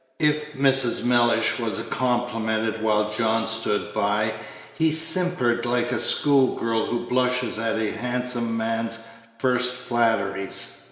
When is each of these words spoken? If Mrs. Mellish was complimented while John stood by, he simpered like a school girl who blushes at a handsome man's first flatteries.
If 0.19 0.53
Mrs. 0.55 1.03
Mellish 1.03 1.59
was 1.59 1.83
complimented 1.91 2.81
while 2.81 3.11
John 3.13 3.45
stood 3.45 3.93
by, 3.93 4.33
he 4.73 4.91
simpered 4.91 5.63
like 5.67 5.91
a 5.91 5.99
school 5.99 6.55
girl 6.55 6.87
who 6.87 7.05
blushes 7.05 7.59
at 7.59 7.77
a 7.77 7.91
handsome 7.91 8.57
man's 8.57 8.97
first 9.37 9.73
flatteries. 9.75 10.77